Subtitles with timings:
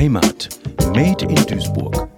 [0.00, 0.48] Heimat.
[0.94, 2.08] Made in Duisburg.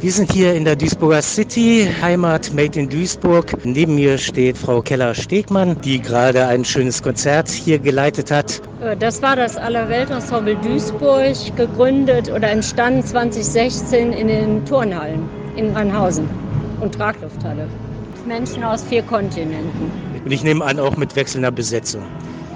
[0.00, 3.52] Wir sind hier in der Duisburger City, Heimat Made in Duisburg.
[3.64, 8.62] Neben mir steht Frau Keller-Stegmann, die gerade ein schönes Konzert hier geleitet hat.
[8.80, 16.28] Äh, das war das Allerweltensemble Duisburg, gegründet oder entstanden 2016 in den Turnhallen in Rheinhausen
[16.80, 17.66] und Traglufthalle.
[18.24, 19.90] Menschen aus vier Kontinenten.
[20.24, 22.04] Und ich nehme an, auch mit wechselnder Besetzung.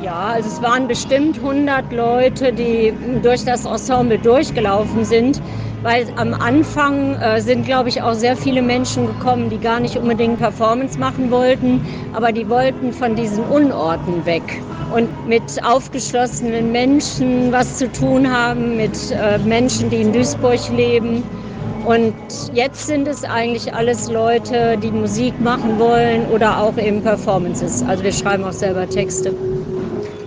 [0.03, 2.93] Ja, also es waren bestimmt 100 Leute, die
[3.23, 5.41] durch das Ensemble durchgelaufen sind,
[5.85, 9.97] weil am Anfang äh, sind, glaube ich, auch sehr viele Menschen gekommen, die gar nicht
[9.97, 11.81] unbedingt Performance machen wollten,
[12.15, 14.43] aber die wollten von diesen Unorten weg
[14.93, 21.23] und mit aufgeschlossenen Menschen was zu tun haben, mit äh, Menschen, die in Duisburg leben.
[21.87, 22.15] Und
[22.55, 27.85] jetzt sind es eigentlich alles Leute, die Musik machen wollen oder auch eben Performances.
[27.87, 29.33] Also wir schreiben auch selber Texte.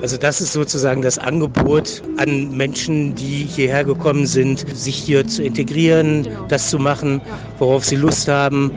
[0.06, 5.42] Also das ist sozusagen das Angebot an Menschen, die hierher gekommen sind, sich hier zu
[5.42, 6.46] integrieren, genau.
[6.48, 7.22] das zu machen,
[7.58, 8.70] worauf sie Lust haben.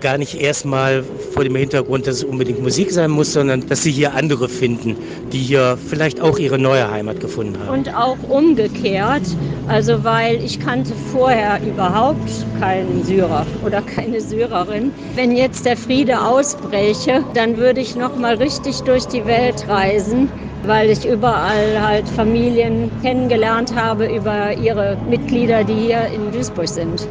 [0.00, 3.90] Gar nicht erstmal vor dem Hintergrund, dass es unbedingt Musik sein muss, sondern dass sie
[3.90, 4.96] hier andere finden,
[5.32, 7.76] die hier vielleicht auch ihre neue Heimat gefunden haben.
[7.76, 9.24] Und auch umgekehrt,
[9.66, 14.92] also weil ich kannte vorher überhaupt keinen Syrer oder keine Syrerin.
[15.16, 20.28] Wenn jetzt der Friede ausbräche, dann würde ich noch mal richtig durch die Welt reisen
[20.64, 27.06] weil ich überall halt Familien kennengelernt habe über ihre Mitglieder, die hier in Duisburg sind.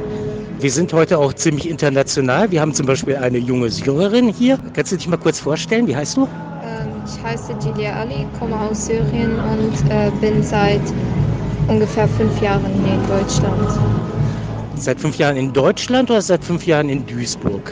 [0.59, 2.51] Wir sind heute auch ziemlich international.
[2.51, 4.59] Wir haben zum Beispiel eine junge Syrerin hier.
[4.73, 5.87] Kannst du dich mal kurz vorstellen?
[5.87, 6.23] Wie heißt du?
[6.23, 10.81] Ähm, ich heiße Gilia Ali, komme aus Syrien und äh, bin seit
[11.69, 13.79] ungefähr fünf Jahren hier in Deutschland.
[14.75, 17.71] Seit fünf Jahren in Deutschland oder seit fünf Jahren in Duisburg?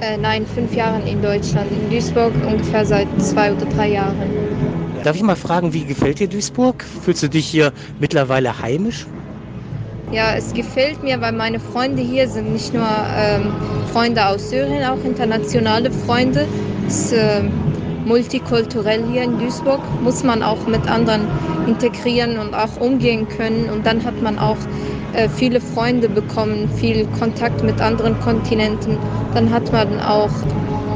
[0.00, 1.70] Äh, nein, fünf Jahren in Deutschland.
[1.72, 4.81] In Duisburg ungefähr seit zwei oder drei Jahren.
[5.04, 6.84] Darf ich mal fragen, wie gefällt dir Duisburg?
[6.84, 9.06] Fühlst du dich hier mittlerweile heimisch?
[10.12, 12.86] Ja, es gefällt mir, weil meine Freunde hier sind nicht nur
[13.16, 13.52] ähm,
[13.92, 16.46] Freunde aus Syrien, auch internationale Freunde.
[16.86, 17.42] Es ist äh,
[18.04, 21.26] multikulturell hier in Duisburg, muss man auch mit anderen
[21.66, 23.70] integrieren und auch umgehen können.
[23.70, 24.58] Und dann hat man auch
[25.14, 28.98] äh, viele Freunde bekommen, viel Kontakt mit anderen Kontinenten.
[29.34, 30.30] Dann hat man auch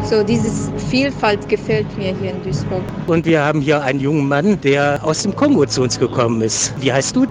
[0.09, 0.51] so diese
[0.89, 2.83] Vielfalt gefällt mir hier in Duisburg.
[3.07, 6.73] Und wir haben hier einen jungen Mann, der aus dem Kongo zu uns gekommen ist.
[6.81, 7.27] Wie heißt du?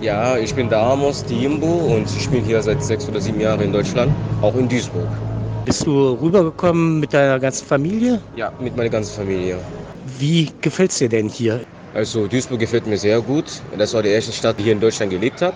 [0.00, 3.60] Ja, ich bin der Amos Diembo und ich bin hier seit sechs oder sieben Jahren
[3.60, 4.10] in Deutschland,
[4.40, 5.06] auch in Duisburg.
[5.64, 8.20] Bist du rübergekommen mit deiner ganzen Familie?
[8.36, 9.58] Ja, mit meiner ganzen Familie.
[10.18, 11.60] Wie gefällt es dir denn hier?
[11.94, 13.44] Also Duisburg gefällt mir sehr gut.
[13.76, 15.54] Das war die erste Stadt, die hier in Deutschland gelebt habe.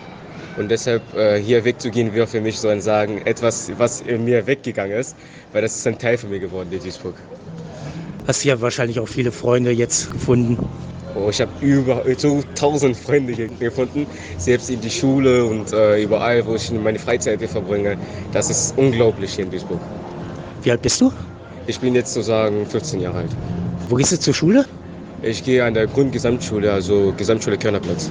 [0.57, 4.47] Und deshalb äh, hier wegzugehen wäre für mich so ein Sagen, etwas, was in mir
[4.47, 5.15] weggegangen ist,
[5.53, 7.15] weil das ist ein Teil von mir geworden, der Duisburg.
[8.27, 10.59] Hast du ja wahrscheinlich auch viele Freunde jetzt gefunden.
[11.15, 14.07] Oh, ich habe über so tausend Freunde gefunden,
[14.39, 17.97] selbst in die Schule und äh, überall, wo ich meine Freizeit verbringe.
[18.33, 19.81] Das ist unglaublich hier in Duisburg.
[20.63, 21.13] Wie alt bist du?
[21.67, 23.31] Ich bin jetzt sozusagen 14 Jahre alt.
[23.89, 24.67] Wo gehst du zur Schule?
[25.23, 28.11] Ich gehe an der Grundgesamtschule, also Gesamtschule Körnerplatz.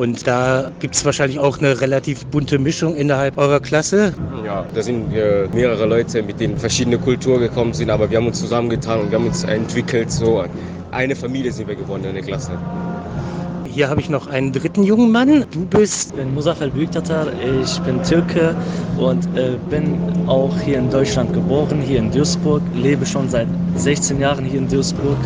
[0.00, 4.14] Und da gibt es wahrscheinlich auch eine relativ bunte Mischung innerhalb eurer Klasse.
[4.46, 8.26] Ja, da sind äh, mehrere Leute, mit denen verschiedene Kulturen gekommen sind, aber wir haben
[8.26, 10.10] uns zusammengetan und wir haben uns entwickelt.
[10.10, 10.42] So
[10.90, 12.52] eine Familie sind wir geworden in der Klasse.
[13.66, 15.44] Hier habe ich noch einen dritten jungen Mann.
[15.50, 16.12] Du bist.
[16.12, 17.26] Ich bin Muzafer Büyüktatar,
[17.62, 18.56] ich bin Türke
[18.96, 24.18] und äh, bin auch hier in Deutschland geboren, hier in Duisburg, lebe schon seit 16
[24.18, 25.18] Jahren hier in Duisburg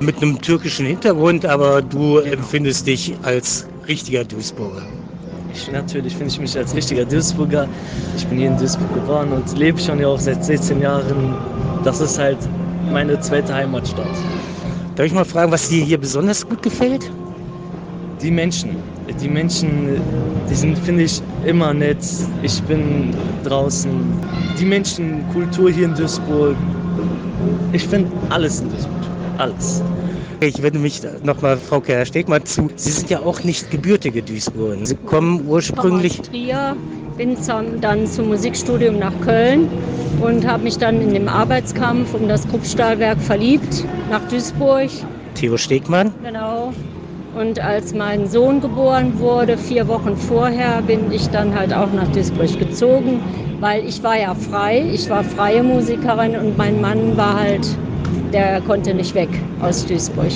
[0.00, 4.82] mit einem türkischen Hintergrund, aber du empfindest dich als richtiger Duisburger.
[5.52, 7.68] Ich, natürlich finde ich mich als richtiger Duisburger.
[8.16, 11.34] Ich bin hier in Duisburg geboren und lebe schon ja auch seit 16 Jahren.
[11.84, 12.38] Das ist halt
[12.90, 14.06] meine zweite Heimatstadt.
[14.96, 17.10] Darf ich mal fragen, was dir hier besonders gut gefällt?
[18.22, 18.76] Die Menschen.
[19.20, 20.00] Die Menschen,
[20.48, 21.98] die sind, finde ich, immer nett.
[22.42, 23.90] Ich bin draußen.
[24.58, 26.56] Die Menschenkultur hier in Duisburg.
[27.72, 29.09] Ich finde alles in Duisburg
[29.40, 29.82] alles.
[30.42, 32.70] Ich wende mich nochmal Frau Kerr-Stegmann zu.
[32.76, 34.78] Sie sind ja auch nicht gebürtige Duisburg.
[34.84, 36.20] Sie kommen ursprünglich.
[36.20, 36.76] Aus Trier,
[37.18, 37.36] bin
[37.82, 39.68] dann zum Musikstudium nach Köln
[40.22, 44.88] und habe mich dann in dem Arbeitskampf um das Kruppstahlwerk verliebt, nach Duisburg.
[45.34, 46.14] Theo Stegmann?
[46.22, 46.72] Genau.
[47.36, 52.08] Und als mein Sohn geboren wurde, vier Wochen vorher, bin ich dann halt auch nach
[52.08, 53.20] Duisburg gezogen,
[53.60, 57.68] weil ich war ja frei, ich war freie Musikerin und mein Mann war halt
[58.32, 59.28] der konnte nicht weg
[59.60, 60.30] aus Duisburg.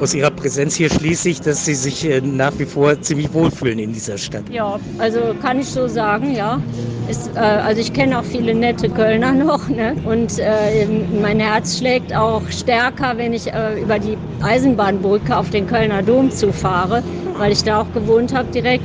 [0.00, 3.78] aus Ihrer Präsenz hier schließe ich, dass Sie sich äh, nach wie vor ziemlich wohlfühlen
[3.78, 4.42] in dieser Stadt.
[4.50, 6.60] Ja, also kann ich so sagen, ja.
[7.08, 9.96] Ist, äh, also ich kenne auch viele nette Kölner noch ne?
[10.04, 10.86] und äh,
[11.20, 16.30] mein Herz schlägt auch stärker, wenn ich äh, über die Eisenbahnbrücke auf den Kölner Dom
[16.30, 17.02] zufahre,
[17.38, 18.84] weil ich da auch gewohnt habe direkt.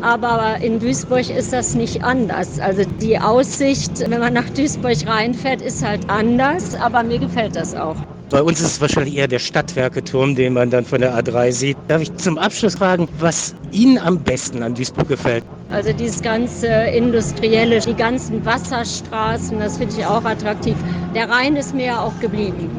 [0.00, 2.60] Aber in Duisburg ist das nicht anders.
[2.60, 7.74] Also die Aussicht, wenn man nach Duisburg reinfährt, ist halt anders, aber mir gefällt das
[7.74, 7.96] auch.
[8.30, 11.78] Bei uns ist es wahrscheinlich eher der Stadtwerketurm, den man dann von der A3 sieht.
[11.88, 15.44] Darf ich zum Abschluss fragen, was Ihnen am besten an Duisburg gefällt?
[15.70, 20.76] Also dieses ganze Industrielle, die ganzen Wasserstraßen, das finde ich auch attraktiv.
[21.14, 22.70] Der Rhein ist mir ja auch geblieben.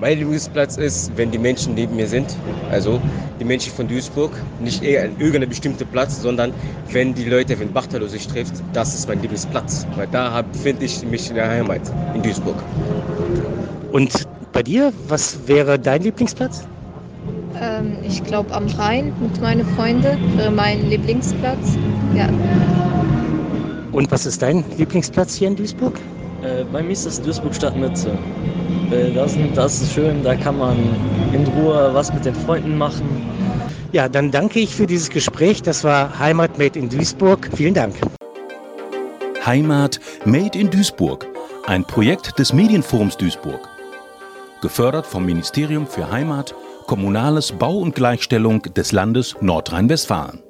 [0.00, 2.36] Mein Lieblingsplatz ist, wenn die Menschen neben mir sind,
[2.72, 3.00] also
[3.38, 6.52] die Menschen von Duisburg, nicht eher an irgendeinem bestimmten Platz, sondern
[6.90, 11.04] wenn die Leute, wenn Bachtalo sich trifft, das ist mein Lieblingsplatz, weil da finde ich
[11.04, 11.80] mich in der Heimat,
[12.14, 12.56] in Duisburg.
[13.92, 14.10] Und
[14.52, 16.64] bei dir, was wäre dein Lieblingsplatz?
[17.60, 21.76] Ähm, ich glaube am Rhein mit meinen Freunden wäre mein Lieblingsplatz.
[22.16, 22.28] Ja.
[23.92, 25.98] Und was ist dein Lieblingsplatz hier in Duisburg?
[26.42, 28.16] Äh, bei mir ist das Duisburg Stadtmitte.
[28.92, 30.76] Äh, das, das ist schön, da kann man
[31.32, 33.06] in Ruhe was mit den Freunden machen.
[33.92, 35.62] Ja, dann danke ich für dieses Gespräch.
[35.62, 37.50] Das war Heimat Made in Duisburg.
[37.54, 37.94] Vielen Dank.
[39.44, 41.26] Heimat Made in Duisburg,
[41.66, 43.68] ein Projekt des Medienforums Duisburg.
[44.60, 46.54] Gefördert vom Ministerium für Heimat,
[46.86, 50.42] Kommunales Bau und Gleichstellung des Landes Nordrhein-Westfalen.